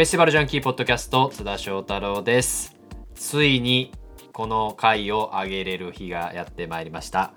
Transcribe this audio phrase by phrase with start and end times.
[0.00, 2.74] フェスティバルジャンキーポッドキャスト津田翔太郎です。
[3.14, 3.92] ついに
[4.32, 7.34] この回を上げれる日がやってまいりました。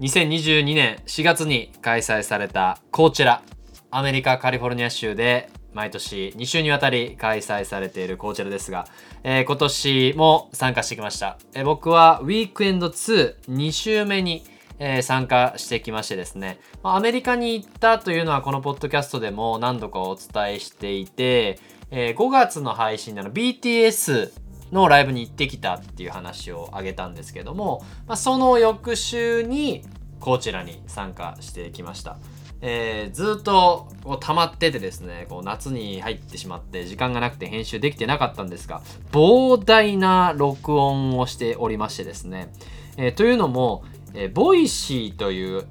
[0.00, 3.42] 2022年4月に開催されたコーチェラ
[3.90, 8.86] アメリカカリフォルニア州で毎年2週にわたり開催されているコーチェラですが、
[9.24, 14.44] えー、今年も参加してきました、えー、僕はウィークエンド22週目に
[14.78, 21.58] えー、参加してきましてですね、アメリカに行ったというのはこのポッドキャストでも何度かお伝えしていて、
[21.90, 24.32] えー、5月の配信での BTS
[24.72, 29.84] のライブに行ってきたっていう話をあげたんですけども、まあ、その翌週に
[30.18, 32.18] こちらに参加してきました。
[32.62, 38.80] えー、ずっとこう溜まっててですねこう夏に入ってしまって時間がなくて編集できてなかったんですが
[39.12, 42.50] 膨大な録音をしておりましてですね、
[42.96, 43.84] えー、というのも、
[44.14, 45.66] えー、 Voicy という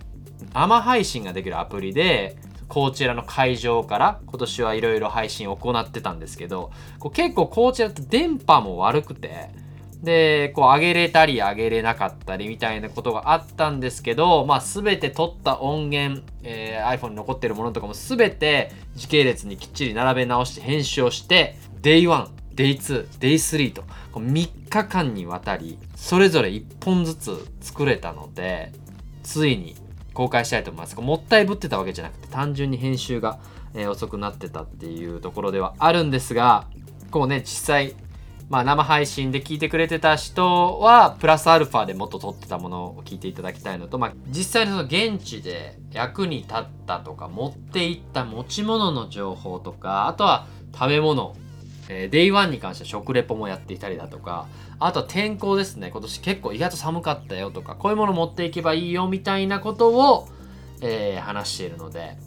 [0.54, 9.50] 生配信ができるアプリでこちらの会場から今年はいろいろ配信を行ってたんですけどこう結構こちらって電波も悪くて
[10.04, 28.72] でこう上げれたり上げれなかったりみたいなことがあったんですけど、まあ、全て撮った音源、えー、iPhone に残ってるものとかも全て時系列にきっちり並べ直して編集をして Day1 Day2、Day3 と3日間にわたりそれぞれ1本ずつ作れたので
[29.24, 29.76] ついに
[30.16, 31.00] 公開したいと思います。
[31.00, 33.38] もったいぶってたわけじゃなくて単純に編集が、
[33.76, 36.66] えー、遅くなってたっていうところではあるんですが
[37.12, 37.96] こうね実際
[38.48, 51.36] まあ、生配信で聞いてくれてた人はプラスアルファでもっと撮ってたものを聞いていただきたいのと、まあ、実際にその現地で役に立ったとか持っていった持ち物の情報とかあとは食べ物
[51.90, 54.48] えー、 day one に関しては食レポもやっていたりだとか、
[54.80, 55.90] あとは天候ですね。
[55.92, 60.28] 今年結構意外と寒かったよとか、こういうもの持っていけばいいよみたいなことを、
[60.82, 62.18] えー、話しているので、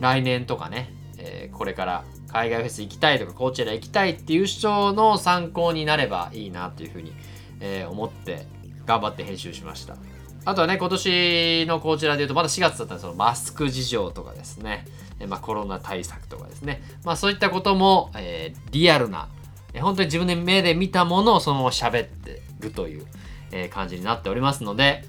[0.00, 7.12] 来年とかね、えー、これから海外フェス行きたいとか、こちら行きたいっていう人の参考になればいいなというふうに、
[7.60, 8.46] え、思って
[8.84, 9.96] 頑張って編集しました。
[10.44, 14.84] あとはね、今年のこちらで言うと、まだ4月だったらそのマスク事情とかですね。
[15.26, 19.28] まあ、コロナ対策とかですね、まあ、そういったことも、えー、リアルな、
[19.72, 23.06] えー、本当に自分で目で見たものをそのまま喋ってるという、
[23.52, 25.06] えー、感じになっておりますので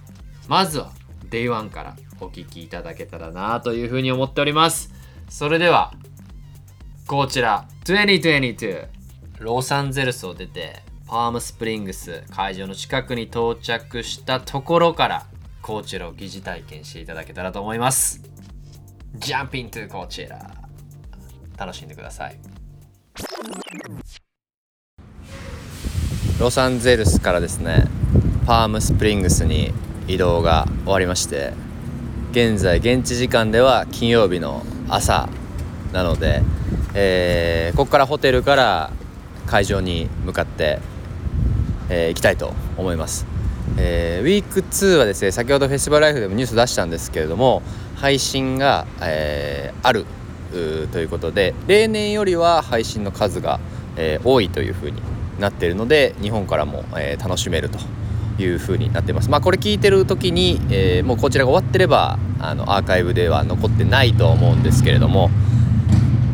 [0.48, 0.92] まずは
[1.30, 4.94] Day1 からお聞きいただけたらなというふうに思っております。
[5.30, 5.94] それでは
[7.06, 8.88] こちら2022
[9.40, 15.28] ロサンゼルスを出てパームスプリングス会場の近くに到着したところから
[15.62, 18.37] こちらを疑似体験していただけたらと思います。
[19.20, 20.40] ジャンピングこちら。
[21.58, 22.38] 楽しんでください。
[26.40, 27.88] ロサンゼルスからですね
[28.46, 29.74] パームスプリングスに
[30.08, 31.54] 移動が終わりまして
[32.32, 35.30] 現在現地時間では金曜日の朝
[35.94, 36.44] なので、
[36.94, 38.92] えー、ここからホテルから
[39.48, 40.80] 会場に向かって、
[41.90, 43.26] えー、行きたいと思います、
[43.80, 47.64] えー、ウィーク2はですね先ほどフェスティバルライフでもニュース出したんですけれども
[47.98, 50.06] 配信が、えー、ある
[50.92, 53.60] ということで例年よりは配信の数が、
[53.98, 55.02] えー、多いというふうに
[55.40, 57.80] なっているので日本からも、えー、楽しめると
[58.42, 59.30] いうふうになってます。
[59.30, 65.30] まあ、これ聞いてる時に、え、もうこちらが終わってればあのアーカイブでは残ってないと思うんですけれども、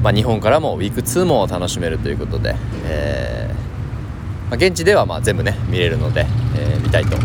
[0.04, 3.50] まあ、日本からもウィーク2も楽しめるということで、え
[4.50, 6.26] まあ、現地ではま全部ね見れるので、
[6.58, 7.16] え、見たいと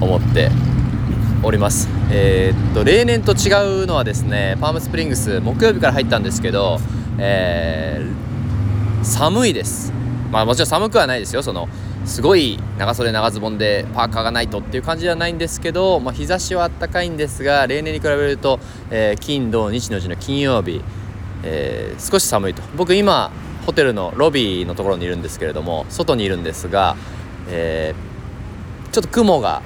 [0.00, 0.50] 思って
[1.42, 1.88] おります。
[2.10, 6.78] えー、っと例年と違うのはですねパームスプリングス木曜日から入ったんですけど、
[7.18, 9.92] えー、寒いです。
[10.30, 11.42] まあもちろん寒くはないですよ。
[11.42, 11.68] その
[12.04, 18.60] すごい長袖長ズボンでパーカーがないとっていう感じではないんですけど、まあ、日差しはあったかいんですが例年に比べると、
[18.90, 20.82] えー、金土日のうちの金曜日、
[21.42, 22.62] えー、少し寒いと。
[22.76, 23.30] 僕今
[23.66, 26.96] ホテルのロビーのところにいるんですけれども外にいるんですが、
[27.48, 29.62] えー、ちょっと雲が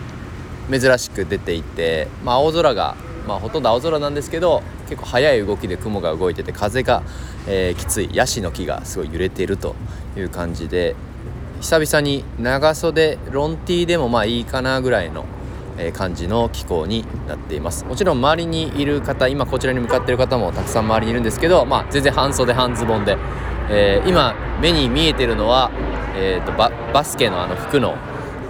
[0.70, 2.96] 珍しく出ていて、まあ、青空が、
[3.26, 7.02] まあ、ほとんど青空なんですけど結構速い動きで雲が動いてて風が、
[7.46, 9.75] えー、きついヤシの木がすごい揺れていると
[10.17, 10.94] いう感じで
[11.61, 15.26] 久々に長袖ロンティーでもまあいいかなぐらいの
[15.93, 17.84] 感じの気候になっています。
[17.84, 23.17] もちろん周りにいる方今こちらに向かっている方もたくさん周りにいるんですけど、まあ、全然半袖半ズボンで、
[23.70, 25.70] えー、今目に見えてるのは、
[26.17, 27.96] えーと、ババスケのあの服の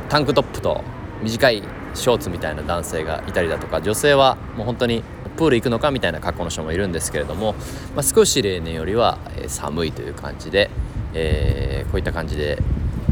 [0.08, 0.82] タンクトップと
[1.22, 1.62] 短い
[1.94, 5.02] ショーツみたいな男性がいたりだとか女性はもう本当に
[5.37, 7.54] プール行くのかみたいな格好の人もいるんですけれども、
[7.94, 10.70] まあ、少し例年よりは寒いという感じで、
[11.14, 12.58] えー、こういった感じで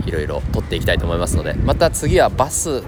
[0.06, 2.80] いろいろ撮っていきたいと思いますのでまた次はバス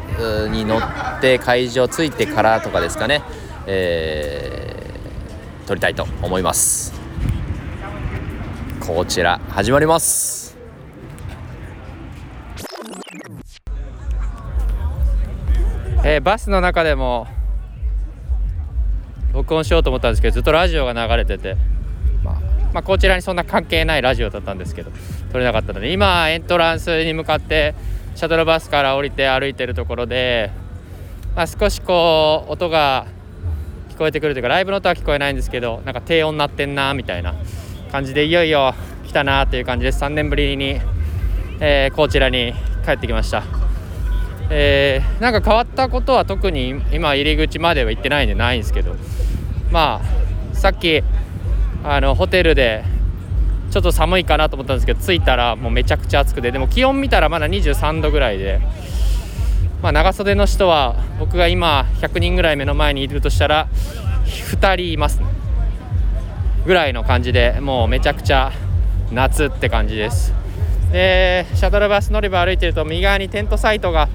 [0.50, 3.22] に乗って会場着いてからとかですかね、
[3.66, 7.00] えー、撮りたいと思います。
[8.80, 10.39] こちら始まります。
[16.10, 17.28] えーバスの中でも
[19.32, 21.56] 録音しようと思ったんですけどずっとラジオが流れてて、
[22.24, 22.34] まあ、
[22.74, 24.90] まあこちらにそんな関係ないラジオだったんですけど
[25.30, 27.76] 撮れなかったので今エントランスに向かって
[28.16, 30.50] シャトルバスから降りて歩いてるところで、
[31.36, 33.06] まあ、少しこう音が
[33.90, 37.36] 聞こえてくるというかライブの音は聞こえないんですけどなんか低音鳴ってんなみたいな
[37.92, 38.74] 感じでいよいよ
[39.06, 40.80] 来たなという感じです3年ぶりに、
[41.60, 42.52] えーこちらに
[42.84, 43.69] 帰ってきました。
[44.50, 48.96] えーなんか変わったことは特に今入り口までは行ってないんでないんですけど
[49.70, 51.02] まあさっき
[51.84, 52.84] あのホテルで
[53.70, 58.60] ちょっと寒いかなと思ったんですけど着いたらもうめちゃくちゃ暑くてでも気温見たらまだ23度ぐらいで、
[59.82, 63.68] まあ、長袖の人は僕が今100人ぐらい目の前にいるとしたら
[64.24, 65.20] 2人います
[66.66, 68.52] ぐらいの感じでもうめちゃくちゃ
[69.12, 70.32] 夏って感じです。
[70.92, 74.08] でシャトルバス乗り場歩いてると右側にテントサイトが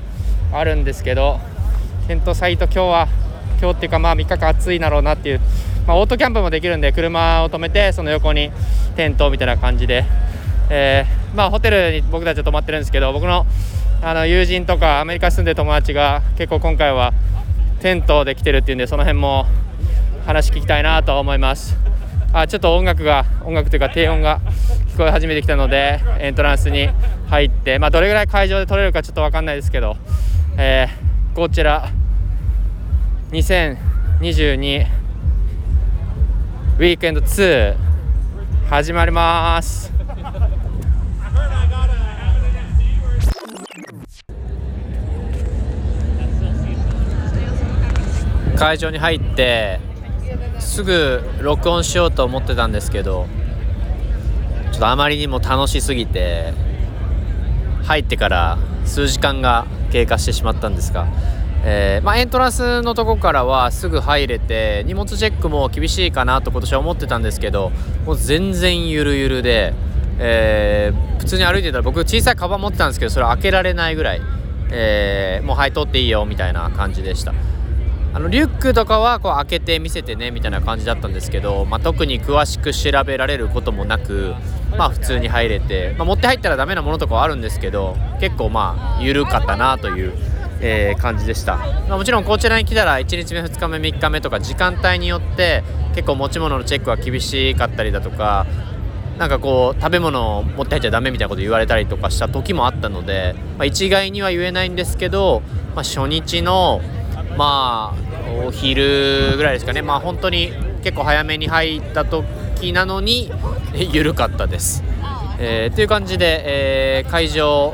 [0.60, 1.40] あるんですけど
[2.08, 3.08] テントサイト今日は
[3.60, 5.42] 今日っていうかまあ3日間暑いだろうなっていう、
[5.88, 8.52] まあ、オートキャンプもできるんで車を止めてその横に
[8.96, 10.06] テントみたいな感じで、
[10.70, 13.46] えーまあ、ホテルに僕たちは泊まってるんですけど僕の
[14.02, 17.14] あの友人とかアメリカ住んでる友達が結構今回は
[17.82, 19.46] テントで来てるっていうんでその辺も
[20.26, 21.76] 話聞きたいなと思います。
[22.34, 24.42] あちょっと音楽が音楽というか低音が
[24.94, 26.90] 聞こえ始めてきたのでエントランスに
[27.30, 29.96] 入って、まあ、どれぐらい会場で撮れるかちょっと分かんないですけど、
[30.58, 31.92] えーこちら
[33.32, 34.86] 2022
[36.78, 37.76] ウィークエンド2
[38.70, 39.92] 始まります。
[48.58, 49.82] 会場に入って
[50.60, 53.28] すぐ録音しようと思ってたんですけど
[54.72, 56.54] ちょっとあまりにも楽しすぎて
[57.84, 61.08] 入ってから数時間が経過してしまったんですが、
[61.64, 67.72] えーまあ、エントランスのとこからはすぐ入れて荷物チェックも厳しいかなと今年は思ってたんですけど
[68.06, 69.74] もう全然ゆるゆるで、
[70.20, 74.22] えー普通に歩いてたら僕小さいカバン持ってたんですけどそれ開けられないぐらい、
[74.70, 77.34] えーもうはい通っていいよみたいな感じでした。
[78.16, 84.34] あのリュックとかはこう開けて見せてねみたいな感じだったんですけど、まあ、特に詳しく調べられることもなく、
[84.78, 90.14] まあ、普通に入れて、まあ、持って入ったらダメなものとかはあるんですけど結構まあ緩かったなという、
[90.62, 98.48] えー感じでした、まあ、もちろんこちらに来たら1日目2日目3日目とか時間帯によって結構持ち物のチェックは厳しかったりだとか
[99.18, 105.42] なんかこう食べ物を持って入っちゃダメみたいなこと言われたりとかした時もあったので、まあ、一概には言えないんですけど、
[105.76, 106.80] まあ、初日の
[107.38, 108.05] まあ
[108.48, 110.52] お昼ぐらいですかねまあ本当に
[110.84, 113.32] 結構早めに入った時なのに
[113.74, 114.84] え 緩かったです。
[115.40, 117.74] えーという感じで、えー会場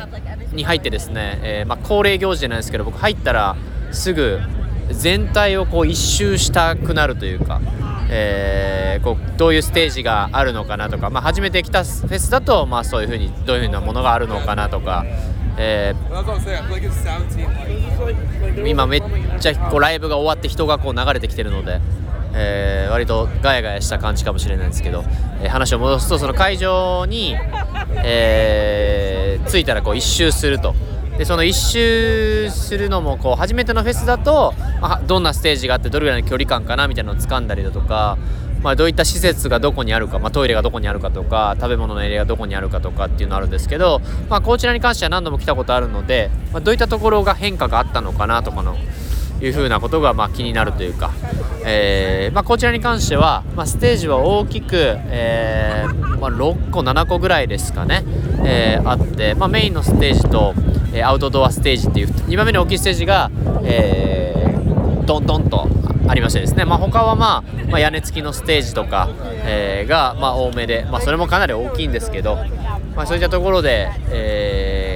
[0.53, 3.56] に入ってですね、えーまあ、恒例行事じゃないですけど僕入ったら
[3.92, 4.39] すぐ
[4.89, 7.62] 全体をこう一周したくなるというか、
[8.09, 15.04] えーこうどういうステージがあるのかなとか、まあ、初めて来たフェスだと、まあ、そういうふうにどういうふうなものがあるのかなとか、
[15.57, 16.15] えー.
[18.69, 19.01] 今めっ
[19.42, 21.81] ちゃこうライブが終わって人がこう流れてきてるので、
[22.33, 25.04] えー割とガヤガヤした感じかもしれないんですけど、
[25.42, 27.36] えー話を戻すとその会場に、
[28.04, 30.74] えー着いたらこう一周すると。
[31.18, 38.18] でその一周するのもこう初めてのフェスだと、まあ、どんなステージがあってどれぐらいの距離感かなみたいなのを掴んだりだとか、
[38.64, 48.78] まあ、どういった施設がどこにあるか、まあ、トイレがどこにあるかとか食べ物のエリアがどこにあるかとかっていうのあるんですけど、まあ、こちらに関しては何度も来たことあるので、まあ、どういったところが変化があったのかなとかの
[49.42, 51.12] いうふうなことがまあ気になるというか、
[51.66, 58.04] えーまあ、こちらに関しては、まあ、ステージは大きく、えーまあ、6個7個ぐらいですかね、
[58.45, 60.54] えーあって、まあ、メインのステージと、
[60.94, 63.31] えアウトドアステージっていう2番目に大きいステージが、
[63.64, 64.52] えー
[65.04, 65.68] ドンドンと
[66.07, 69.10] ありましてですね、まあ、他は、まあ、まあ屋根付きのステージとか、
[69.44, 72.38] えーが、まあ、多めで、まあ、それもかなり大きいんですけど、
[72.95, 74.91] まあ、そういったところで、えー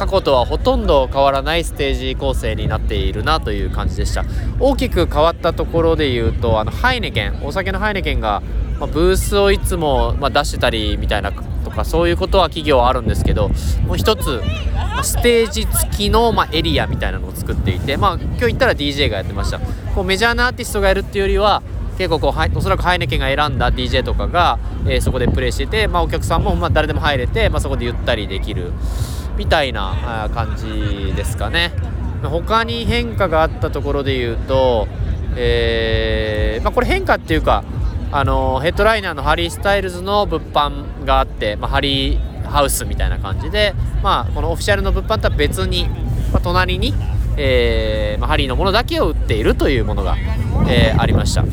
[0.00, 4.24] 過去とはほとんど変わらないステージ構成になっているなという感じでした。
[4.58, 8.42] 大きく変わったところで言うとあのハイネケンお酒のハイネケンが、
[8.78, 13.50] まあ、ブースをいつも、まあ、出してたりみたいなとかそういうことは企業はあるんですけど
[13.86, 14.40] もう一つ、
[15.02, 19.60] ステージ付きの、まあ、エリアみたいなのを作っていて、まあ、今日行ったら DJ がやってました。
[19.94, 21.62] こうメジャーなアーティストがやるっていうよりは
[21.98, 28.72] 結構こうおそらくハイネケンが選んだ DJ とかが、えーそこでプレイしてて、まあ、お客さんも、まあ、誰でも入れて、まあ、そこでゆったりできる。
[29.40, 31.72] みたいな感じですかね。
[32.22, 34.86] 他に変化があったところで言うと、
[35.34, 37.64] えーまあ、これ変化っていうか
[38.12, 45.88] あのヘッドライナーのハリー・スタイルズの物販があって、まあ、ハリーハウスみたいな感じで、まあ、このオフィシャルの物販とは別に、
[46.32, 46.92] まあ、隣に、
[47.38, 50.18] えーま、ハリーのものだけを売っているというものが、
[50.68, 51.44] えーありました。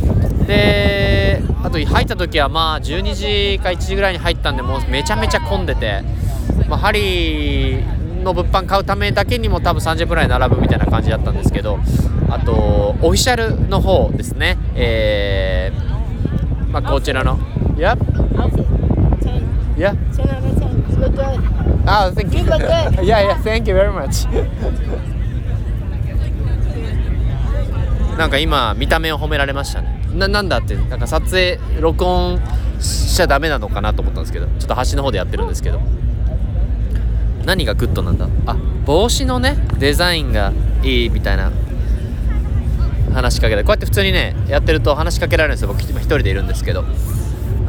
[0.46, 6.04] であと入った時はまあ12時か1時ぐらいに入ったんでもうめちゃめちゃ混んでて、
[6.68, 11.80] まあ、ハリーの物販買うためだけにも多分30分ぐらい並ぶみたいな感じだったんですけど
[12.30, 14.58] あとオフィシャルの方ですね。
[14.76, 17.38] えーまあ、こちらの。
[17.78, 17.98] Yep
[19.78, 21.00] Yeah 10 out of 10.
[21.00, 21.40] Look good.
[21.86, 22.44] Ah, thank you.
[23.06, 24.28] Yeah, yeah, thank you very much.
[28.18, 30.02] なんか今見た目を褒められましたね。
[30.14, 32.40] ななんだってなんか撮影録音
[32.80, 35.80] しちゃダメなのかなと思ったんですけどちょっと端の方でやってるんですけど
[37.48, 38.28] 何が good なんだ？
[38.46, 40.52] あ帽子のねデザインが
[40.84, 41.50] いいみたいな
[43.14, 45.70] 話しかけてこうやって普通にねやってると話しかけられるんですよ。
[45.70, 46.84] 僕今一人でいるんですけど。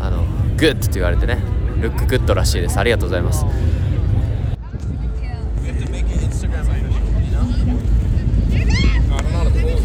[0.01, 0.25] あの
[0.57, 1.39] good って言われてね。
[1.81, 2.77] look good らしいです。
[2.77, 3.47] ありがとうございます。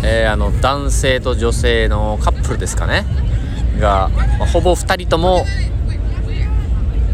[0.04, 3.06] えーあの男性と女性のカップルですかね？
[3.80, 4.10] が、
[4.40, 5.46] まあほぼ2人とも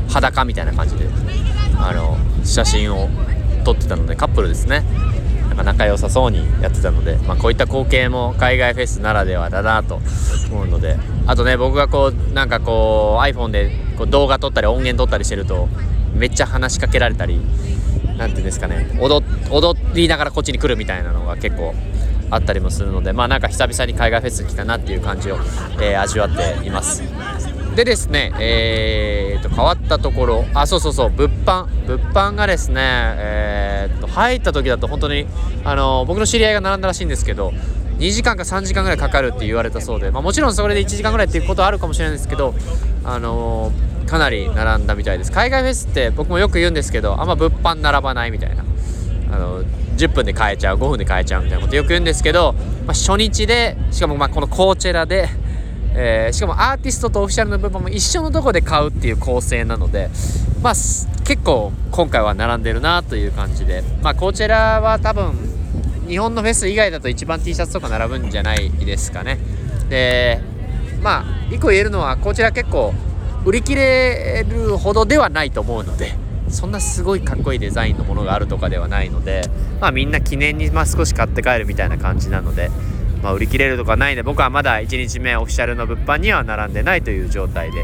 [0.07, 1.05] 裸みたいな感じで。
[1.79, 3.09] あの写真を
[3.63, 4.83] 撮ってたのでカップルですね。
[5.49, 9.99] なんか仲良さそうにやってたので、まあ、こういった光景も海外フェスならではだなと
[10.51, 15.67] 思うのであとね僕がこうなんかこう iPhone でこう動画撮ったり音源撮ったりしてると
[16.13, 17.41] めっちゃ話しかけられたり
[18.17, 21.73] なんていうんですかね踊踊りながらこっちに来るみたいなのが結構
[22.31, 25.37] あったりもするのでまあなんか久々に海外フェス来たなっていう感じを、
[25.81, 27.01] えー味わっています。
[27.79, 35.25] でですねえー、と変わったところあそうそうそう物販物販がですねえー、と入った時だと本当に
[35.63, 37.53] あの僕の知り合いが並んだらしいんですけど
[37.99, 42.53] 2時間か3時間ぐらいかかるって言われたそうで、まあ、もちろんそれで1時間ぐらいっていうことはあるかもしれないですけど
[43.05, 45.31] あのーかなり並んだみたいです。
[45.31, 48.65] 海外フェスって僕もよく言うんですけどあんま物販並ばないみたいな。
[49.31, 49.63] あの
[49.97, 52.53] 10分で買えちゃう5分で買えちゃうみたいなことよく言うんですけど、
[52.87, 55.29] まあ、初日でしかもまあこのコーチェラで、
[56.01, 60.09] えーしかもアーティストとオフィシャルの部分も一緒のとこで買うっていう構成なので、
[60.63, 60.73] まあ、
[61.25, 65.33] 結構今回は並んでるなという感じで、まあ、コーチェラは多分
[66.07, 69.39] 日本のフェス以外だと一番 T シャツとか並ぶんじゃないですかね。
[69.89, 70.41] で
[71.01, 72.93] まあ一個言えるのはこちら結構
[73.45, 76.13] 売り切れるほどではないと思うので
[76.47, 79.41] そんなすごいかっこいいデザインのものがあるとかではないので
[79.81, 82.71] まあみんな記念にまあ少し買って帰るみたいな感じなので
[83.21, 87.83] まあ売り切れるとかないんで僕はまだ1日目オフィシャルの物販には並んでないという状態で、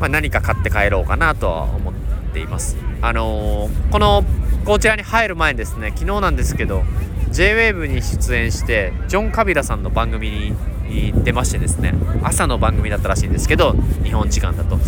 [0.00, 1.94] まあ、何か買って帰ろうかなとは思っ
[2.32, 2.76] ています。
[3.02, 4.24] あのーこの
[4.64, 6.84] こちらに入る前にですね昨日なんですけど
[7.30, 10.54] JWAVE に出演してジョン・カビラさんの番組
[10.88, 14.82] に出ましてですね朝の番組だったらしいんですけど日本時間だと、ま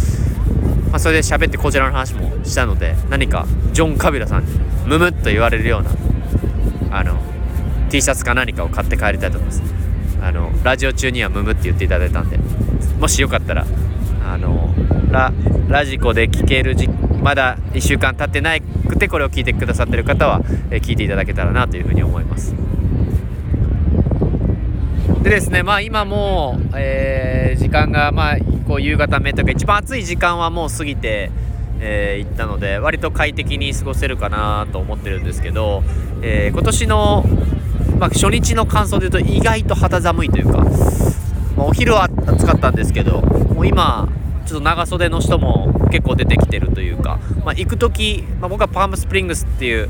[0.95, 4.53] あ、それで喋ってこちらの話もしたので何かジョン・カビラさんに
[4.87, 7.21] ムムっと言われるようなあの
[7.91, 9.63] T シャツか何かを買って帰りたいと思います。
[10.23, 12.39] あのラジオ中にはムムって言っていただいたんで。
[12.99, 13.67] もしよかったら
[14.25, 14.75] あの
[15.11, 15.33] ラ
[15.69, 20.41] ラジコで聞けるじまだ1週間経ってなくてこれを聞いてくださってる方は、
[20.71, 22.55] え聞いていただけたらなというふうに思います。
[25.23, 28.37] でですねまあ今もう、えー時間がまあ
[28.69, 31.31] こう夕方目というか一番暑い時間はもう過ぎて
[31.81, 35.83] えーったので割と快適に過ごせるかなと思ってるんですけど、
[36.23, 37.25] えー今年の、
[37.99, 40.59] まあ、初日の感想で言うと意外と肌寒いというか、
[41.57, 44.09] まあお昼は暑かったんですけどもう今
[44.47, 49.89] ちょっと長袖の人も結構出てきてるというか、まあ、行く時、まあ、僕はパームスプリングスっていう、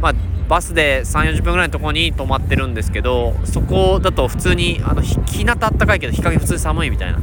[0.00, 0.14] まあ、
[0.48, 7.18] バスで3 4 0分ぐらいのところに泊まってるんですけどそこだと普通にあの日向あったかいけど日陰普通に寒いみたいな、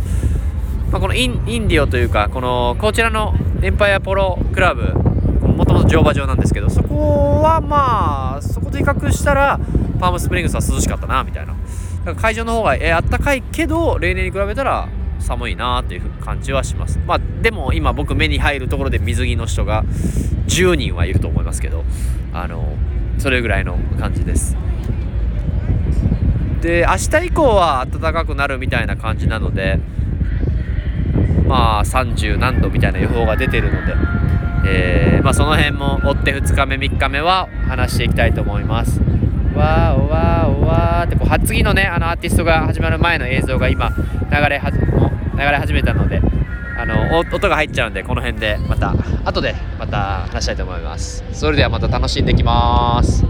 [0.91, 4.93] まあ、このインインディオというかこのこちらのエンパイアポロクラブ
[5.47, 9.59] もともと乗馬場なんですけどそこはまあそこと比較したら
[9.99, 11.55] パームスプリングスは涼しかったなみたいな。
[12.05, 14.89] だか会場の方がえーあったかいけど例年に比べたら
[15.19, 16.99] 寒いなっていう感じはします。
[17.05, 19.83] まあでも今僕目に入るところで水着の人が
[20.47, 21.83] 10人はいると思いますけど
[22.33, 22.75] あの
[23.19, 24.57] それぐらいの感じです。
[26.61, 29.79] で明日以降は暖かくなるみたいな感じなので
[31.47, 33.93] まあ30何度みたいな予報が出てるので、
[34.65, 38.99] えーまあ、その辺も追って2日目3日目は話していきたいと思います。
[39.55, 43.95] わーおわーおわーってこう次のねあのアーティストが始まる前の映像が今流
[44.49, 46.21] れは流れ始めたので
[46.77, 51.23] あの音が入っちゃうんでこの辺でまた後でまた話したいと思います。
[51.33, 53.25] それではまた楽しんできます。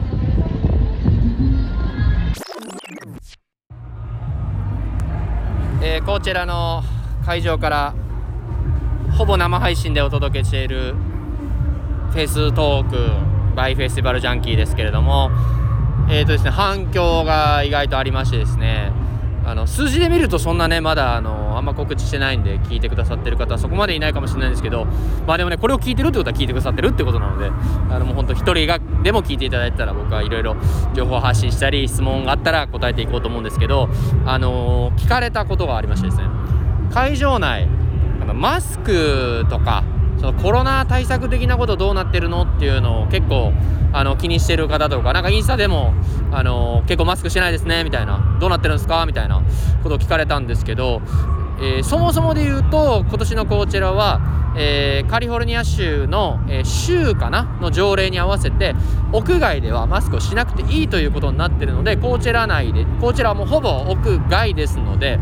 [5.84, 6.84] えーこちらの
[7.26, 7.94] 会場から
[9.18, 10.96] ほぼ生配信でお届けしている
[12.12, 15.32] フェストークバイフェスティバルジャンキーですけれども
[16.10, 18.92] えーとですね、反響が意外とありましてですね
[19.46, 24.86] あの数字で見るとそんなねまだあのあんま告知してないんで聞いてくださってる方はそこまでいないかもしれないんですけど
[25.26, 27.50] まあでもねこれを聞いてるってことは聞いてくださってるってことなので
[27.90, 30.58] あのもうほんと一人がでも聞いていただいたら僕はいろいろ
[30.94, 33.90] 情報発信したり質問があったら答えていこうと思うんですけど
[34.26, 36.26] あの聞かれたことがありましてですね
[36.92, 37.68] 会場内
[38.22, 39.84] あのマスクとか
[40.22, 43.52] そのコロナ対策的なことどうなってるのっていうのを結構
[43.92, 45.94] あの気にしてる方とかなんかインスタでも
[46.32, 48.38] あの結構マスクしてないですねみたいな。
[48.40, 49.06] どうなってるんですか？
[49.06, 49.42] みたいな
[49.84, 51.02] ことを聞かれたんですけど、
[51.60, 54.22] えー、そもそもで言うと今年のコーチェラは、
[54.56, 58.76] えー、カリフォルニア州の、えー、州かなの条例に合わせて
[59.12, 65.20] 屋外ではマスクをしなくていいということになってるのでコーチェラ内でコーチェラはもうほぼ屋外ですので、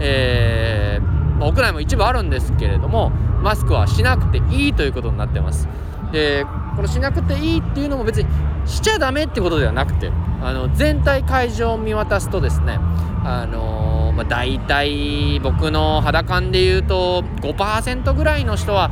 [0.00, 5.68] えー、屋内も一部あるんですけれどもマスクはしなくていいということになってます。
[6.12, 6.44] で
[6.76, 8.28] このしなくていいっていうのも別に
[8.66, 10.10] しちゃダメってことではなくて
[10.42, 12.78] あの全体会場を見渡すとですね
[13.24, 18.90] あのー、まあ、大体僕の肌感で言うと5%ぐらいの人は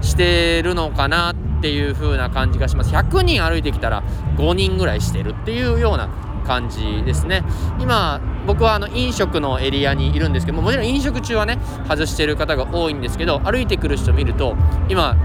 [0.00, 4.02] してるのかなっていう風な感じがします100人歩いてきたら
[4.36, 6.08] 5人ぐらいしてるっていうような
[6.50, 7.44] 感じですね
[7.78, 14.56] 今僕はあの飲食のエリアにいるんですけどももちろん飲食中はね外してる方が多いんですけど歩いてくる人見ると
[14.88, 15.16] 今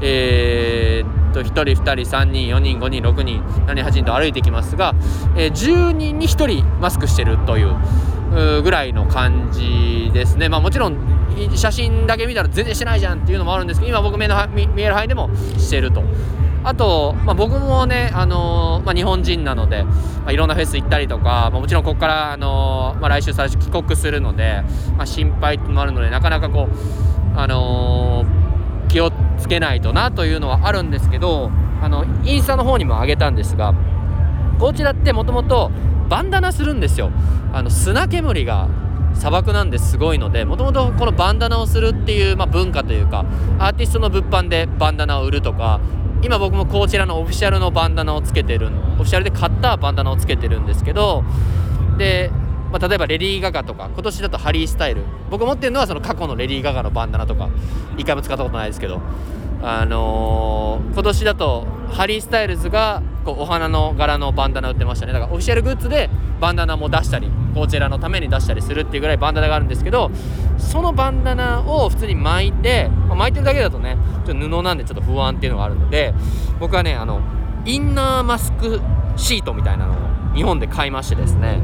[0.00, 4.96] えー、っと1人2人3人4人5人6人7人8人と歩いてきますが、
[5.36, 7.76] えー、10人に1人マスクしてるという
[8.62, 10.96] ぐらいの感じですねまあもちろん
[11.54, 16.02] 写真だけ見たら全然してないじゃんっていうのもあるんですけど今僕目の見える範囲でもしてると。
[16.64, 19.92] あと、まあ、僕もね、あのー、まあ、日本人なので、ま
[20.26, 24.62] あ、いろんなフェス行ったりとか、まあ、もちろんここから、あのー、まあ、来週最初帰国するので、
[24.96, 33.74] まあ、心配もあるのでなかなかこう、あのー、気をつけないとなというのはあるんですけどあのインスタの方にも上げたんですが
[34.58, 35.70] こちらってもともと
[36.08, 37.10] バンダナするんですよ。
[37.54, 38.68] あの砂煙が
[39.14, 43.24] 砂漠なんですごいのでもともとこのバンダナをするっていう、まあ、文化というか
[43.58, 45.80] アーティストの物販でバンダナを売るとか
[46.22, 51.24] 今僕もこちらのオフィシャルのバンダナをつけてるオフィシャルで買ったバンダナをつけてるんですけど
[51.98, 52.30] で、
[52.70, 55.02] まあ、例えばレディー・ガガとか今年だとハリー・スタイル。
[55.30, 57.48] 僕持ってるのはその過去のレディー・ガガのバンダナとか
[57.96, 59.00] 一回も使ったことないですけど。
[59.62, 65.12] あのー、今年だとハリー・スタイルズがこうお花の柄のバンダナ売ってましたね。
[65.12, 70.10] だからオフィシャルグッズでバンダナも出したりこちらのために出したりするっていうぐらいバンダナがあるんですけど
[70.58, 73.96] そのバンダナを普通に巻いて、まあ、巻いてるだけだとね
[74.26, 76.12] ちょっと布なんでちょっと不安っていうのがあるので
[76.58, 77.20] 僕はねあの
[77.64, 78.80] インナーマスク
[79.16, 79.96] シートみたいなのを
[80.34, 81.60] 日本で買いましてですね。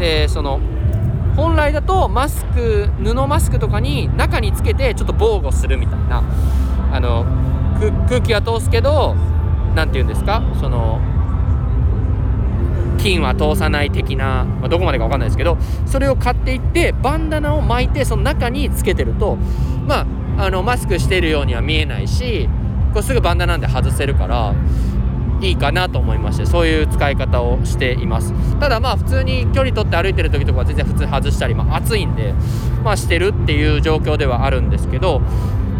[0.00, 0.60] でその
[1.36, 6.24] 本来だとマスク布マスクとかに中につけてちょっと防護するみたいな
[6.92, 7.24] あの
[8.08, 9.14] 空気は通すけど
[9.74, 10.42] 何て言うんですか？
[10.60, 11.00] その
[12.98, 19.36] 菌は通さない的な、まあ、どこまでか分かんないですけどそれを買っていってバンダナを巻いてその中につけてると
[19.86, 20.04] ま
[20.36, 22.48] ああのマスクしてるようには見えないし
[22.92, 24.54] これすぐバンダナなんで外せるから
[25.40, 28.34] いいかなと思いましてそういう使い方をしています。
[28.58, 32.34] ただまあ普通に距離取って歩いてる時とかは全然普通外したり、まあ、暑いんで
[32.82, 35.22] まあしてるっていう状況ではあるんですけど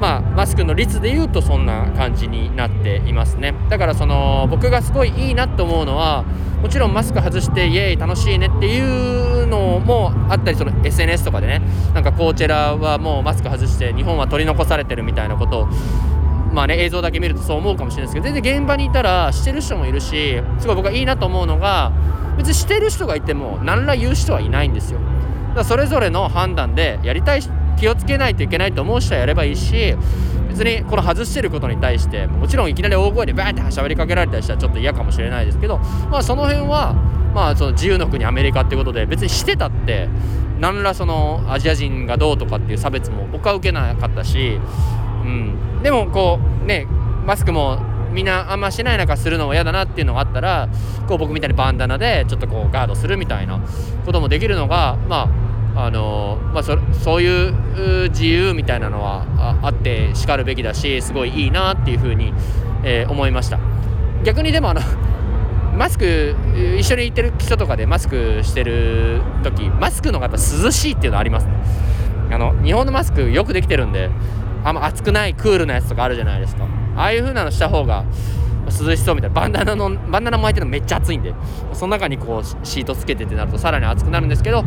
[0.01, 3.55] まあ、マスクの率でいうとそんな感じになっていますね。
[3.69, 6.25] だからその僕がすごいいいなと思うのは
[6.63, 11.63] もちろんマスク外してイエーイ楽しいねっていうのもあったりその SNS とかでね。
[11.95, 15.69] なんかコーチェラはもうマスク外して日本は取り残されてるみたいなことを
[16.53, 21.93] まあね映像だけ見るとそう思うかもしれないですけど全然現場にいたらしてる人もいるしすごい僕はいいなと思うのが
[22.37, 25.01] 別にしてる人がいても何ら言う人はいないんですよ。
[25.01, 27.43] だからそれぞれの判断でやりたい
[27.79, 29.95] 気をつけないといけないと思う人はやればいいし
[30.49, 36.95] 別にこの外してることに対してもちろんいきなり大声でバーって喋りかけられたりしたらちょっと嫌かもしれないですけどまあその辺は
[37.35, 40.09] まあその自由の国アメリカってことで別にしてたって
[40.59, 44.59] 何らそのアジア人がどうとかっていう差別も僕は受けなかったし、
[45.25, 46.87] うん、でもこうね
[47.25, 47.79] マスクも
[48.11, 50.69] みんなあんましない中するのも嫌だなっていうのがあったら
[51.07, 53.61] こう僕みたいにバンダナでちょっとこうガードするみたいな
[54.05, 55.48] こともできるのがまあ
[55.81, 59.25] あのまあそ、そういう自由みたいなのは
[59.63, 62.35] あってしかるべきだしすごいいいなっていうふうに、
[62.83, 63.61] えー、思いました。
[64.25, 64.81] 逆にでもあの
[65.77, 66.35] マスク
[66.77, 71.53] 一緒に行ってる人とかでマスクしてる時マスクの方が涼しいっていうのありますね。
[72.33, 74.11] あの日本のマスクよくできてるんで
[74.65, 76.67] あんま暑くないクールなやつとかあるじゃないですか。
[76.97, 78.05] ああいう風なのした方が
[78.67, 79.41] 涼しそうみたいな。
[79.41, 81.33] バンダナのバンダナ巻いてるのめっちゃ暑いんで
[81.73, 84.65] その中にこうシートつけてってなるとさらに暑くなるんですけど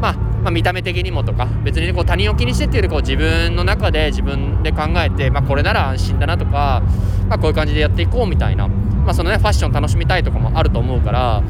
[0.00, 6.82] まあまあ、見た目的にもとか別にこう他人を気にしてっていうよりこう自分の中で自分で考えて、まあ、これなら安心だなとか、
[7.28, 11.42] まあ、こういう感じでやっていこうみたいな、まあそのね、ファッション楽しみたいとかもあると思うから、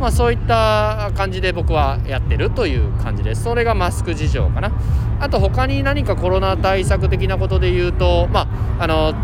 [0.00, 3.42] まあ、そういった感じで僕はやってるという感じです。
[3.42, 4.70] それがマスク事情かな。
[5.18, 8.46] あと他に何かコロナ対策的なことで言うとま
[8.78, 9.14] ああの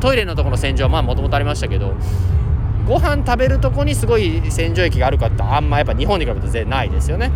[0.00, 1.94] トイレのところの洗浄はもともとありましたけど
[2.86, 7.30] ご飯食べるとこにすごい洗浄液があるかってあんまやっぱ日本に比べると全然ないですよね。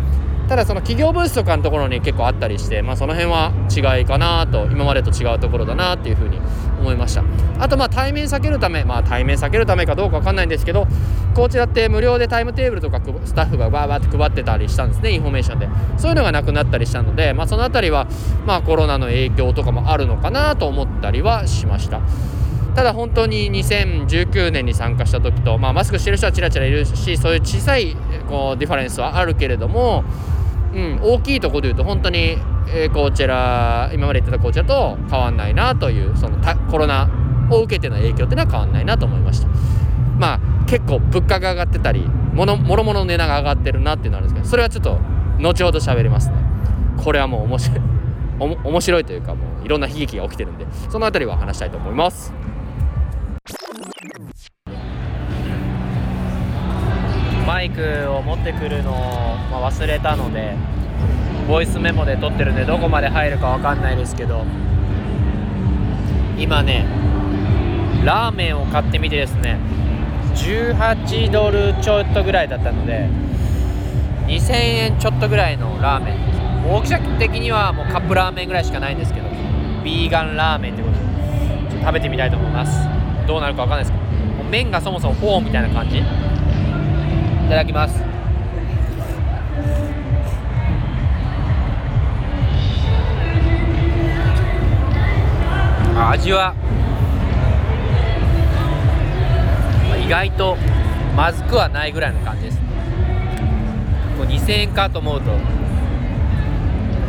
[0.51, 6.41] ただその企業ブースとかのところに結構あったりして、まあ、その辺は違いかなと今までと違うところだなっていうふうに
[6.77, 7.23] 思いました。
[7.57, 10.87] あとまあ対面避けるためまあ対面避けるためかどうかわかんないんですけど
[11.35, 15.69] こちらって無料でタイムテーブルとかスタッフがバーバーって配ってたりしたんですねインフォメーションで。
[15.97, 18.07] そういうのがなくなったりしたので、まあ、その辺りは
[18.45, 22.01] まあコロナの影響とかもあるのかなと思ったりはしました。
[22.75, 27.95] ただ本当に2019年に参加した時と、まあ、マスクしてる人はちらちらいるしそういう小さい
[28.27, 30.03] こうディファレンスはあるけれども、
[30.73, 32.37] うん、大きいとこで言うと本当に、
[32.73, 37.09] えーこちら今まで言ってたこちらと変わんないなというそのたコロナ
[37.49, 39.47] を受けての影響っていうのは変わんないなと思いました。
[40.17, 44.99] まあ結構物価が上がってたりもろもろの値段が上がってるなっていうのはあるんですけどそれはちょっと
[45.39, 46.35] 後ほど喋りますね。
[47.03, 47.81] これはもう面白い
[48.39, 52.33] 面白いというかもういろんな悲劇が起きてるんでそのあたりは話したいと思います。
[57.61, 60.55] マイクを持ってくるのを、ま忘れたので
[61.47, 64.43] ボイスメモで撮ってるんでどこまで入るかわかんないですけど
[66.39, 66.87] 今ね
[68.03, 69.59] ラーメンを買ってみてですね
[70.33, 73.07] 18ドルちょっとぐらいだったので
[74.25, 76.67] 2000円ちょっとぐらいのラーメン。
[76.67, 79.27] 大きさ的にはもうカップラーメンぐらいしかないんですけど
[79.83, 82.87] ビーガンラーメンということで食べてみたいと思います。
[83.27, 83.97] どうなるかわかんないですけ
[84.43, 86.01] ど麺がそもそもフォーみたいな感じ。
[87.51, 88.01] ただきます。
[95.93, 96.55] 味は
[100.01, 100.57] 意外と
[101.15, 102.57] まずくはないぐらいの感じです。
[104.17, 105.31] こう2000円かと思うと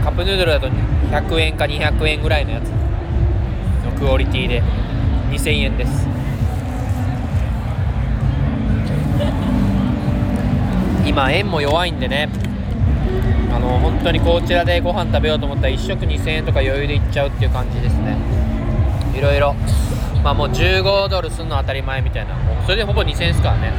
[0.02, 2.68] カップヌードルだと100円か200円ぐらいのやつ
[3.84, 4.60] のクオリティで
[5.30, 6.11] 2000円です。
[11.04, 12.28] 今円も弱いんでね。
[13.54, 18.16] あの本当にこちらでご飯食べようと思ったら1食2000円とか余裕でいっちゃうっていう感じですね。
[19.14, 19.54] いろいろ。
[20.24, 22.34] まあもう15ドルすんの当たり前みたいな。
[22.34, 23.72] もうそれでほぼ2000円ですからね。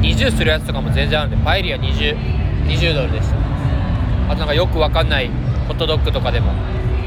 [0.00, 2.16] 20するやつとかも全然あるんでパエリア 20,
[2.66, 3.36] 20ドルでした。
[4.28, 5.30] あとなんかよくわかんない
[5.66, 6.52] ホットドッグとかでも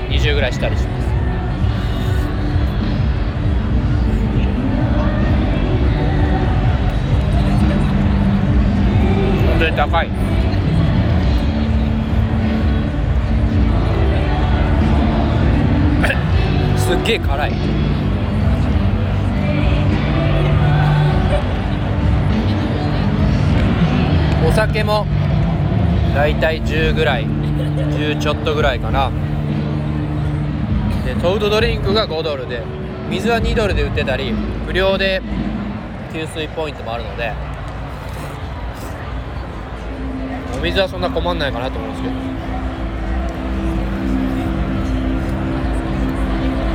[0.09, 1.10] 20ぐらいしたりします。
[9.69, 10.07] 高い。
[16.75, 17.51] すっげえ辛い。
[24.47, 25.05] お酒も
[26.15, 29.11] だいたい10ぐらい10ちょっとぐらいかな。
[31.05, 32.63] でトードドリンクが5ドルで
[33.09, 35.21] 水は2ドルで売ってたり無料で
[36.13, 37.31] 給水ポイントもあるので
[40.61, 42.13] 水はそんな困んないかなと思うんですけど。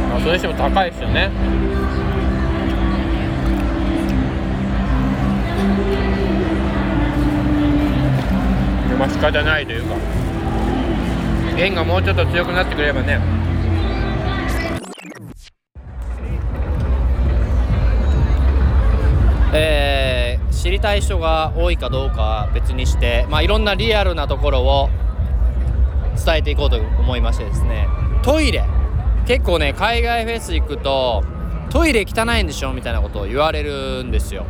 [0.08, 1.30] まあそれにしても高いですよね。
[8.98, 9.94] まあ仕方ないというか。
[11.56, 13.20] 円がもうちょっと強くなってくれればね。
[19.54, 19.95] えー
[20.66, 24.90] 知りたい人が多いかどうかは別にして、まあ、いろんなリアルなところを
[26.24, 27.86] 伝えていこうと思いましてですね。
[28.24, 28.64] トイレ。
[29.28, 31.22] 結構ね海外フェス行くと
[31.70, 34.44] トイレ汚いんでしょみたいなことを言われるんですよ。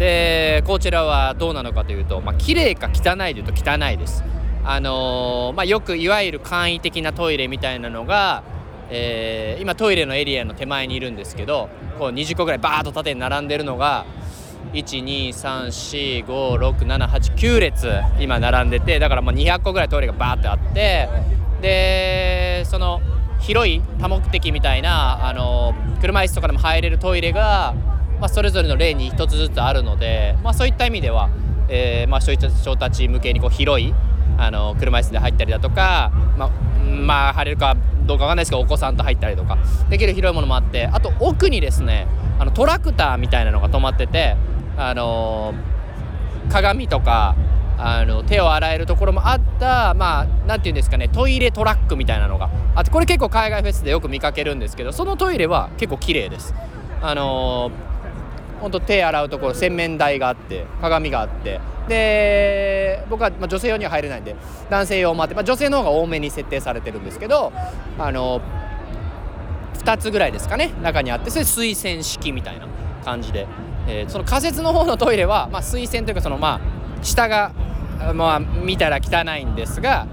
[0.00, 4.24] でこちらはどうなのかというと、まあ綺麗か汚いでいうと汚いです。
[4.64, 8.42] あのーまあ、よくいわゆる簡易的なトイレみたいなのが、
[8.90, 11.68] えー今トイレのエリアの手前にいるんですけど
[12.00, 14.06] こう20個ぐらいバーッと縦に並んでるのが
[14.72, 17.88] 123456789列
[18.20, 21.08] 今並んでてだからもう200個ぐらいトイレがバーってあって
[21.60, 23.00] でその
[23.40, 27.74] 広い多目的みたいなあの車椅子とかでも入れるトイレが、
[28.20, 31.30] まあ、それぞれの例に1つずつあるので、まあ、そういった意味では、
[31.70, 33.94] えーまあ、そういった人たち向けにこう広い
[34.36, 36.50] あの車椅子で入ったりだとか、まあ、
[36.84, 44.34] まあ入れるかどうかわかんないですけどお子さんと入ったりとかできる広いものもあってあと奥にですねあのトラクターみたいなのが止まってて、
[44.78, 45.52] あの
[46.48, 47.36] 鏡とか
[47.76, 56.54] あの手を洗えるところもあったまあなんていうんですかねトイレトラックみたいなのがあってこれ結構海外フェスでよく見かけるんですけどそのトイレは結構綺麗です。
[57.02, 57.89] あのー、
[58.60, 61.60] ほんと手洗うところ洗面台があって鏡があって。
[61.88, 64.36] で僕は、ま、女性用には入れないんで
[64.70, 67.52] 男性用もあって、まあ、女性の方が多めに設定されてるんですけど
[67.98, 68.40] あの
[69.74, 72.68] 2つぐらいですかね中にあってそれ水洗式みたいな
[73.04, 73.48] 感じで、
[73.88, 77.52] えーその仮設の方のトイレは、まあ、水洗というかそのまあ下が、
[78.14, 80.06] まあ、見たら汚いんですが、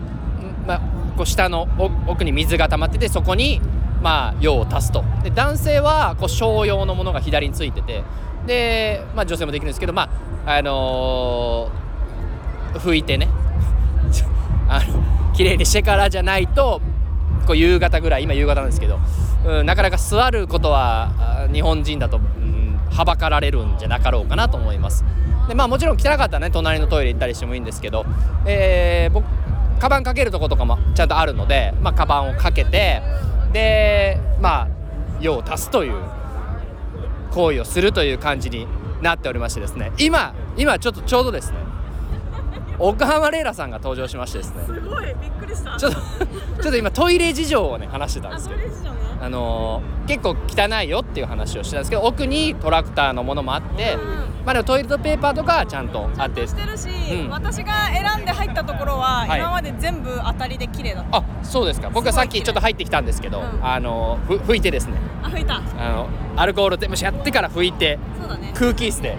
[0.66, 0.82] まあ、
[1.16, 1.68] こう下の
[2.08, 3.62] 奥に水が溜まっててそこに、
[4.02, 5.04] まあ、用を足すと。
[5.24, 8.04] で男性はこう小用のものが左についてて
[8.48, 10.10] で、まあ、女性もできるんですけどま
[10.46, 11.88] ああのー
[12.80, 13.28] 拭いてね。
[14.70, 16.82] あの綺麗にしてからじゃないと
[17.46, 19.00] こう夕方ぐらい今夕方なんですけど、
[19.46, 25.06] うん、なかなか座ることは日本人だと、うん、はばかられるんじゃなかろうかなと思います。
[25.48, 28.06] でまあもちろん汚かったらね隣のトイレ行ったりしてもいいんですけど、
[28.46, 29.26] えー僕
[29.80, 33.04] カバンかけるとことかもちゃんとあるので、まあ、カバンをかけて
[33.54, 34.68] でまあ
[35.22, 35.94] 用を足すという
[37.38, 38.68] 行為をするという感じに
[39.02, 39.92] なっておりましてですね。
[40.00, 41.60] 今今ちょっとちょうどですね。
[42.80, 44.64] 岡浜レイラさんが登場しましてですね。
[44.66, 45.78] すごいびっくりした。
[45.78, 46.00] ちょっと
[46.62, 48.62] ちょっと今トイレ事情をね話してたんですけど。
[49.20, 54.02] あのー結構汚いよっていう話をしてたんですけど奥にトラクターのものもあって、うん。
[54.46, 56.48] まあでもトイレットペーパーとかはちゃんとあって。
[56.48, 57.30] してるし、うん。
[57.30, 59.40] 私が選んで入ったところは、はい。
[59.40, 61.18] 今まで全部当たりで綺麗だった。
[61.18, 61.90] あそうですか。
[61.90, 63.60] 僕はさっきちょっと入ってきたんですけど、うん。
[63.62, 64.94] あのふ拭いてですね。
[65.24, 65.56] あ吹いた。
[65.56, 68.54] あのアルコールでもしやってから拭いてそうだね。
[68.56, 69.18] 空気椅子で。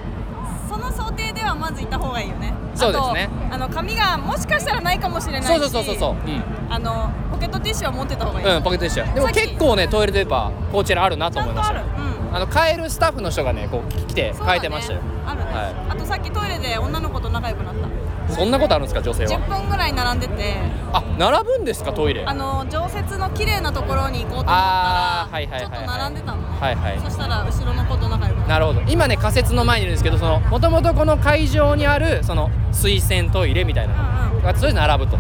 [0.71, 3.29] その想定ではまず行った方がいいよねそうですね。
[3.51, 6.13] あの紙がもしかしたらないかもしれないしそうそうそうそうそう。
[6.13, 11.77] うん、あのポケットティッシュは持ってた方がいい、うん、ポケットでしたよでも結構ねトイレットペーパーこちらあるなと思いました。
[11.77, 11.85] よ
[12.31, 12.37] うん。
[12.37, 17.89] あの買えるスタッフの人がねこう来て変えてましたよ、あるね、はあとさっきトイレで女の子と仲良くなった
[18.35, 20.57] そんなことあるんですか女性は？10分ぐらい並んでて。
[20.93, 22.25] あ並ぶんですかトイレ？
[22.25, 26.39] あの常設の綺麗なところに行こうと思ったらはいはいちょっと並んでたの。
[26.39, 27.01] ね、はいはい。
[27.03, 28.65] そしたら後ろの子と仲良くなる。
[28.67, 28.81] ほど。
[28.89, 33.95] 今ね仮設の前にいるんですけどもともとこの会場にあるその水洗トイレみたいな
[34.33, 34.57] うんうん。
[34.57, 35.19] それで並ぶと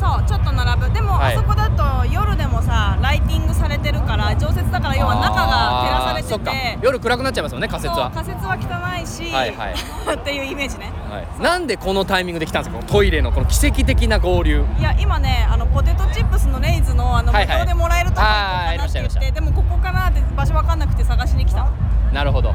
[0.00, 0.90] そうちょっと並ぶ。
[0.92, 1.36] でも、はい。
[1.36, 6.50] あそこだと夜でもさライティングされてるから常設だから要は中が照らされあーそっか。
[6.52, 8.10] てて夜暗くなっちゃいますもんね仮設は。
[8.14, 9.74] そう仮設は汚いし、はいはい。
[10.16, 10.90] っていうイメージね。
[11.10, 12.78] はい、なんでこのタイミングで来たんですか？
[12.78, 14.64] このトイレのこの奇跡的な合流。
[14.78, 17.58] いや今ねあのポテトチップスのレイズのあの無はいはい。
[17.60, 19.32] 料でもらえるとこ行こうあーかなって言って、ありましたありました。
[19.32, 21.64] でもここかなって場所わかんなくて探しに来た。
[21.64, 21.70] の
[22.12, 22.54] なるほど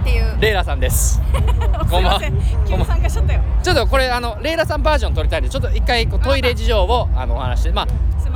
[0.00, 0.36] っていう。
[0.40, 1.20] レイラさんです。
[1.88, 2.34] すいません。
[2.66, 3.40] 急に参加しちゃったよ。
[3.62, 7.72] ちょっとこれあのレイラさんバージョン撮りたいんでちょっと一回こうトイレ事情をあのお話して。
[7.72, 7.86] まあ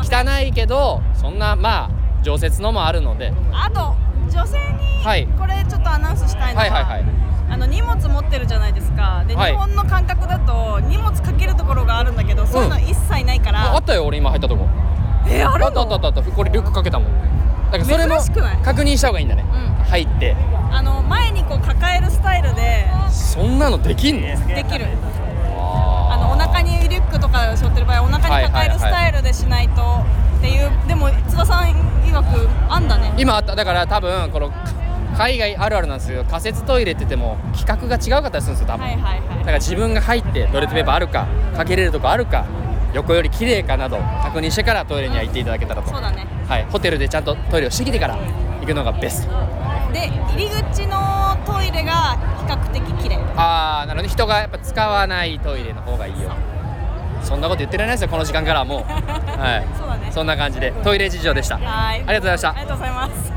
[0.02, 1.90] 汚いけどそんなまあ
[2.22, 3.32] 常設のもあるので。
[3.52, 3.94] あと
[4.30, 5.26] 女性にはい。
[5.38, 7.04] これちょっとアナウンスしたいのは,、はいはいはい。
[7.50, 9.24] あの荷物持ってるじゃないですか。
[9.26, 9.52] で、はい。
[9.52, 14.66] 日本の感覚だと荷物かけるところがあるんだけどそういうの一切ないから、ああったよ俺今入ったとこ。
[15.28, 16.22] えあるあったあったあったあった。
[16.22, 17.08] これリュックかけたもん
[17.72, 18.16] だからそれも
[18.62, 19.84] 確認した方がいいんだね、うん。
[19.84, 20.36] 入って。
[20.70, 22.86] あの前にこう抱えるスタイルで。
[23.10, 24.86] そんなのできんのできる。
[25.56, 29.82] あのお腹にリュックとか背負ってる場合お腹に抱えるスタイルでしないと
[30.38, 31.72] っていう、でも津田さん
[32.04, 33.14] 曰くあんだね。
[33.16, 33.56] 今あった。
[33.56, 34.52] だから多分この
[35.16, 42.44] 海外あるあるなんですけど仮設トイレって言っても規格が違うかったりするんですよ多分、だから自分が入ってトイレットペーパーあるかかけれるとこあるか
[42.94, 46.26] 横より綺麗かなど確認してからトイレには行っていただけたらと、そうだね。
[46.46, 48.16] はい、ホテルでちゃんとトイレをしてきてから
[48.60, 49.32] 行くのがベスト。
[49.92, 53.16] で入り口のトイレが比較的綺麗。
[53.36, 56.32] ああなので人がやっぱ使わないトイレの方がいいよ。
[57.22, 58.82] そんなこと言ってられないですよこの時間からはもう。
[58.90, 59.66] はい。
[59.78, 60.08] そうだね。
[60.10, 61.56] そんな感じでトイレ事情でした。
[61.56, 61.96] はい。
[61.96, 62.50] ありがとうございました。
[62.50, 63.32] ありがとうございます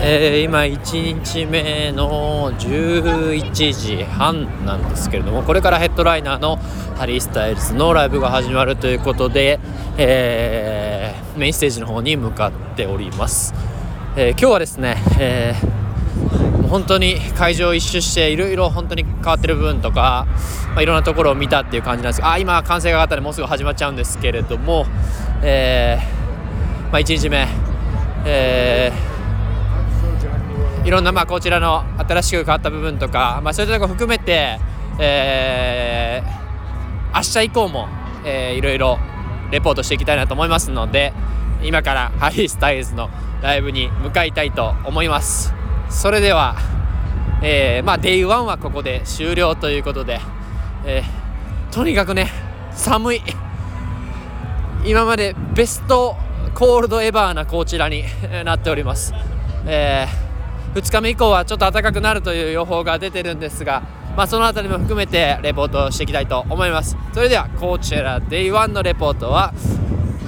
[0.00, 6.56] えー今1日目の11時半なんですけれどもこれからヘッドライナーの
[6.96, 9.58] ハリー・スタイルズのライブが始まるということで、
[9.96, 13.52] えーメインステージの方に向かっております、
[14.16, 15.76] えー今日はですね、えー
[16.68, 20.26] 本当に会場一周していろいろ本当に変わってる部分とか、
[20.70, 22.20] まあ、いろんなところを見たっていう感じなんです。
[22.20, 24.84] があ今歓声が上がったのでもうすぐ始まっちゃうんですけれども、
[25.42, 27.46] えーまあ、1日目、
[28.24, 29.05] えー
[30.86, 34.60] いろんなまあこちらの新しく変わった部分とか、まあ、そういったところ含めて、
[35.00, 36.46] えー
[37.12, 37.88] 明日以降も、
[38.24, 38.98] えーいろいろ
[39.50, 41.12] レポートしていきたいなと思いますので
[41.62, 43.10] 今からハリー・スタイルズの
[43.42, 45.52] ライブに向かいたいと思います。
[45.90, 46.56] それでは、
[47.42, 50.20] えーまあ、デイ1はここで終了ということで、
[50.84, 52.30] えーとにかくね
[52.70, 53.22] 寒い。
[54.84, 56.16] 今までベスト
[56.54, 58.04] コールドエバーなこちらに
[58.44, 59.12] なっております、
[59.66, 60.06] え
[60.76, 63.82] 2日目以降はちょっと暖かくなるという予報が出てるんですが、
[64.14, 66.98] まあ、その辺りも含めてレポートしていきたいと思います。
[67.14, 69.54] それではこちら Day1 のレポートは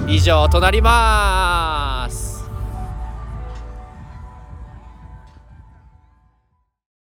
[0.07, 2.28] 以上となります。